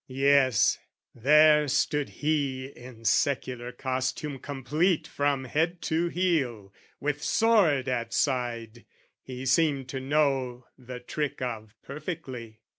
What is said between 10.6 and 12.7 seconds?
the trick of perfectly.